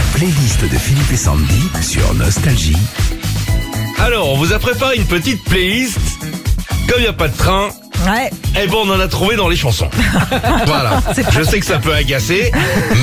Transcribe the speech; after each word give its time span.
La 0.00 0.18
playlist 0.18 0.62
de 0.62 0.78
Philippe 0.78 1.12
et 1.12 1.16
Sandy 1.16 1.62
sur 1.82 2.14
Nostalgie. 2.14 2.74
Alors, 3.98 4.30
on 4.30 4.36
vous 4.38 4.54
a 4.54 4.58
préparé 4.58 4.96
une 4.96 5.04
petite 5.04 5.44
playlist. 5.44 5.98
Comme 6.88 6.98
il 7.00 7.02
n'y 7.02 7.06
a 7.06 7.12
pas 7.12 7.28
de 7.28 7.36
train, 7.36 7.68
Ouais, 8.06 8.30
eh 8.58 8.66
bon, 8.66 8.86
on 8.88 8.94
en 8.94 8.98
a 9.00 9.08
trouvé 9.08 9.36
dans 9.36 9.46
les 9.48 9.56
chansons. 9.56 9.90
voilà. 10.66 11.02
Je 11.32 11.42
sais 11.42 11.60
que 11.60 11.66
ça 11.66 11.78
peut 11.78 11.92
agacer, 11.92 12.50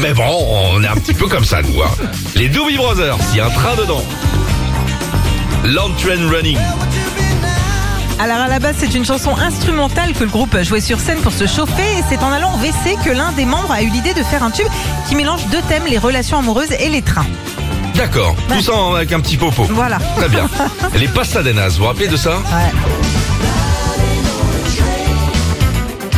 mais 0.02 0.12
bon, 0.16 0.26
on 0.74 0.84
est 0.84 0.88
un 0.88 0.96
petit 0.96 1.14
peu 1.14 1.28
comme 1.28 1.46
ça, 1.46 1.62
nous. 1.62 1.84
hein. 1.84 1.92
Les 2.36 2.50
Doobie 2.50 2.78
Brothers, 2.78 3.18
il 3.32 3.38
y 3.38 3.42
a 3.42 3.46
un 3.46 3.52
train 3.52 3.76
dedans. 3.76 4.04
Long 5.66 5.92
Train 6.02 6.28
Running. 6.32 6.58
Alors 8.20 8.38
à 8.38 8.48
la 8.48 8.60
base 8.60 8.76
c'est 8.80 8.94
une 8.96 9.06
chanson 9.06 9.36
instrumentale 9.38 10.14
que 10.14 10.24
le 10.24 10.30
groupe 10.30 10.58
jouait 10.64 10.82
sur 10.82 11.00
scène 11.00 11.20
pour 11.20 11.32
se 11.32 11.46
chauffer 11.46 11.84
et 12.00 12.04
c'est 12.10 12.24
en 12.24 12.32
allant 12.32 12.54
au 12.54 12.58
WC 12.58 12.98
que 13.06 13.12
l'un 13.12 13.32
des 13.34 13.46
membres 13.46 13.72
a 13.72 13.82
eu 13.84 13.88
l'idée 13.90 14.14
de 14.14 14.24
faire 14.24 14.44
un 14.44 14.52
tube 14.52 14.68
qui 15.08 15.16
mélange 15.16 15.46
deux 15.52 15.62
thèmes, 15.70 15.84
les 15.88 15.98
relations 15.98 16.38
amoureuses 16.40 16.72
et 16.80 16.90
les 16.90 17.02
trains. 17.02 17.26
D'accord. 17.96 18.36
Tout 18.50 18.62
ça 18.62 18.72
avec 18.96 19.12
un 19.12 19.20
petit 19.20 19.38
popo. 19.38 19.64
Voilà. 19.72 19.98
Très 20.18 20.30
bien. 20.30 20.48
Les 20.96 21.08
Pasadenas, 21.08 21.70
vous 21.70 21.78
vous 21.80 21.86
rappelez 21.86 22.08
de 22.08 22.16
ça 22.16 22.30
Ouais. 22.38 22.72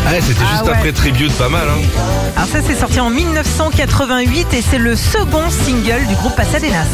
Ah, 0.06 0.12
c'était 0.22 0.40
Ah 0.46 0.52
juste 0.54 0.64
ouais. 0.66 0.72
après 0.74 0.92
Tribute, 0.92 1.32
pas 1.34 1.48
mal, 1.48 1.62
hein. 1.70 2.02
Alors 2.36 2.50
ça 2.50 2.60
c'est 2.66 2.76
sorti 2.76 3.00
en 3.00 3.10
1988 3.10 4.54
et 4.56 4.62
c'est 4.62 4.78
le 4.78 4.96
second 4.96 5.50
single 5.50 6.06
du 6.08 6.16
groupe 6.16 6.36
Pasadenas. 6.36 6.86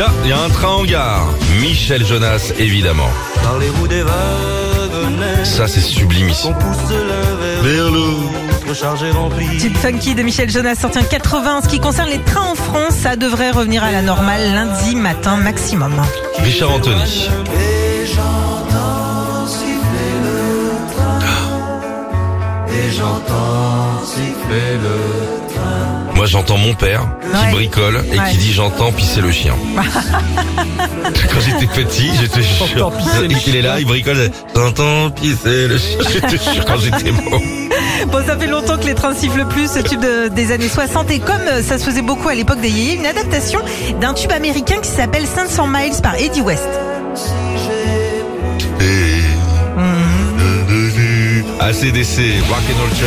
Tiens, 0.00 0.14
il 0.24 0.30
y 0.30 0.32
a 0.32 0.40
un 0.40 0.48
train 0.48 0.68
en 0.68 0.84
gare. 0.84 1.28
Michel 1.60 2.06
Jonas, 2.06 2.54
évidemment. 2.58 3.10
Parlez-vous 3.42 3.86
des 3.86 4.02
wagonnets 4.02 5.44
Ça, 5.44 5.68
c'est 5.68 5.82
sublime 5.82 6.30
ici. 6.30 6.48
Tube 9.60 9.76
funky 9.76 10.14
de 10.14 10.22
Michel 10.22 10.48
Jonas 10.48 10.76
sorti 10.76 11.00
en 11.00 11.02
80. 11.02 11.58
En 11.58 11.60
ce 11.60 11.68
qui 11.68 11.80
concerne 11.80 12.08
les 12.08 12.20
trains 12.20 12.50
en 12.50 12.54
France, 12.54 12.94
ça 12.94 13.16
devrait 13.16 13.50
revenir 13.50 13.84
à 13.84 13.92
la 13.92 14.00
normale 14.00 14.54
lundi 14.54 14.96
matin 14.96 15.36
maximum. 15.36 15.92
Richard 16.38 16.70
Anthony. 16.70 17.28
J'entends 23.00 24.04
siffler 24.04 24.76
le 24.82 26.14
Moi, 26.14 26.26
j'entends 26.26 26.58
mon 26.58 26.74
père 26.74 27.06
qui 27.22 27.46
Ouais. 27.46 27.52
bricole 27.52 28.02
et 28.12 28.18
Ouais. 28.18 28.30
qui 28.30 28.36
dit 28.36 28.52
j'entends 28.52 28.92
pisser 28.92 29.20
le 29.22 29.32
chien. 29.32 29.54
Quand 29.78 31.40
j'étais 31.40 31.66
petit, 31.66 32.10
j'étais 32.20 32.42
sûr. 32.42 32.92
Il 33.46 33.56
est 33.56 33.62
là, 33.62 33.80
il 33.80 33.86
bricole. 33.86 34.30
J'entends 34.54 35.10
pisser 35.10 35.66
le 35.68 35.78
chien. 35.78 35.98
J'étais 36.12 36.36
sûr 36.38 36.64
quand 36.64 36.76
j'étais 36.78 37.10
môme. 37.12 37.40
Bon, 38.10 38.26
ça 38.26 38.36
fait 38.36 38.46
longtemps 38.46 38.76
que 38.76 38.84
les 38.86 38.94
trains 38.94 39.14
sifflent 39.14 39.46
plus, 39.46 39.70
ce 39.70 39.78
tube 39.80 40.00
de- 40.00 40.28
des 40.28 40.52
années 40.52 40.68
60. 40.68 41.10
Et 41.10 41.18
comme 41.20 41.46
euh, 41.48 41.62
ça 41.62 41.78
se 41.78 41.84
faisait 41.84 42.02
beaucoup 42.02 42.28
à 42.28 42.34
l'époque 42.34 42.60
des 42.60 42.68
yéyés, 42.70 42.94
une 42.96 43.06
adaptation 43.06 43.60
d'un 44.00 44.12
tube 44.14 44.32
américain 44.32 44.76
qui 44.82 44.88
s'appelle 44.90 45.26
500 45.26 45.66
Miles 45.68 46.00
par 46.02 46.16
Eddie 46.16 46.40
West. 46.42 46.68
ACDC, 51.70 52.42
Rock 52.48 52.58
and 52.68 52.80
Roll 52.80 52.90
Train. 52.90 53.06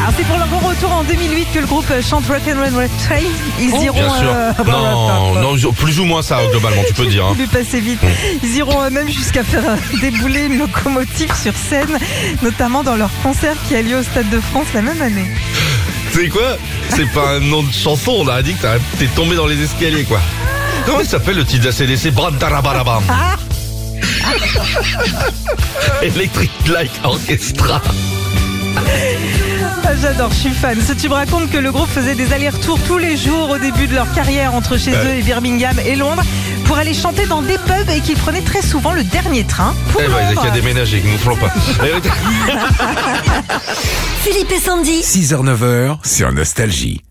Alors 0.00 0.12
c'est 0.16 0.24
pour 0.24 0.36
leur 0.36 0.48
grand 0.48 0.68
retour 0.68 0.92
en 0.92 1.04
2008 1.04 1.46
que 1.54 1.58
le 1.60 1.66
groupe 1.66 1.86
chante 2.02 2.26
Rock 2.26 2.40
and 2.48 2.58
Roll 2.60 2.88
Train. 3.06 3.20
Ils 3.60 3.70
iront... 3.84 3.94
Bien 3.94 4.08
sûr. 4.18 4.28
euh, 4.34 4.52
Non, 4.66 5.54
non, 5.56 5.72
plus 5.72 6.00
ou 6.00 6.04
moins 6.04 6.22
ça, 6.22 6.40
globalement, 6.50 6.82
tu 6.88 6.92
peux 6.92 7.06
dire. 7.06 7.24
hein. 7.24 7.36
Passé 7.52 7.78
vite. 7.78 8.00
Ils 8.42 8.56
iront 8.56 8.90
même 8.90 9.08
jusqu'à 9.08 9.44
faire 9.44 9.62
euh, 9.64 9.76
débouler 10.00 10.46
une 10.46 10.58
locomotive 10.58 11.32
sur 11.40 11.52
scène, 11.54 11.96
notamment 12.42 12.82
dans 12.82 12.96
leur 12.96 13.10
concert 13.22 13.54
qui 13.68 13.76
a 13.76 13.82
lieu 13.82 13.96
au 13.98 14.02
Stade 14.02 14.28
de 14.30 14.40
France 14.40 14.66
la 14.74 14.82
même 14.82 15.00
année. 15.00 15.30
C'est 16.12 16.28
quoi? 16.30 16.56
C'est 16.88 17.10
pas 17.12 17.28
un 17.36 17.40
nom 17.40 17.62
de 17.62 17.72
chanson, 17.72 18.12
on 18.18 18.26
a 18.28 18.42
dit 18.42 18.54
que 18.54 18.62
t'as- 18.62 18.78
t'es 18.98 19.06
tombé 19.06 19.36
dans 19.36 19.46
les 19.46 19.62
escaliers, 19.62 20.02
quoi. 20.04 20.20
Comment 20.84 21.00
il 21.00 21.06
s'appelle 21.06 21.36
le 21.36 21.44
titre 21.44 21.62
d'ACDC 21.64 22.10
Brandarabarabam. 22.10 23.04
Electric 26.02 26.50
Light 26.68 26.90
Orchestra. 27.04 27.80
Ah, 29.86 29.90
J'adore, 30.00 30.30
je 30.30 30.36
suis 30.36 30.50
fan. 30.50 30.78
Ce 30.80 30.92
tube 30.92 31.12
raconte 31.12 31.50
que 31.50 31.58
le 31.58 31.70
groupe 31.70 31.88
faisait 31.88 32.14
des 32.14 32.32
allers-retours 32.32 32.78
tous 32.86 32.98
les 32.98 33.16
jours 33.16 33.50
au 33.50 33.58
début 33.58 33.86
de 33.86 33.94
leur 33.94 34.10
carrière 34.14 34.54
entre 34.54 34.76
chez 34.78 34.92
eux 34.92 35.14
et 35.18 35.22
Birmingham 35.22 35.76
et 35.86 35.94
Londres 35.96 36.22
pour 36.64 36.76
aller 36.78 36.94
chanter 36.94 37.26
dans 37.26 37.42
des 37.42 37.58
pubs 37.58 37.88
et 37.94 38.00
qu'ils 38.00 38.16
prenaient 38.16 38.40
très 38.40 38.62
souvent 38.62 38.92
le 38.92 39.04
dernier 39.04 39.44
train 39.44 39.74
pour 39.92 40.00
Eh 40.02 40.08
ben, 40.08 40.14
il 40.18 40.22
y 40.22 40.26
a 40.26 40.28
Londres. 40.32 40.42
qu'à 40.42 40.50
déménager, 40.50 41.00
que 41.00 41.06
nous 41.06 41.12
ne 41.12 41.18
ferons 41.18 41.36
pas. 41.36 41.52
Eh, 41.84 41.92
Philippe 44.22 44.52
et 44.52 44.60
Sandy. 44.60 45.00
6h-9h 45.02 45.98
sur 46.06 46.32
Nostalgie. 46.32 47.02